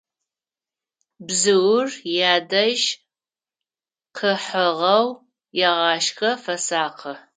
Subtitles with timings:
[1.25, 1.87] Бзыур
[2.33, 2.87] ядэжь
[4.17, 5.07] къыхьыгъэу
[5.67, 7.13] егъашхэ, фэсакъы.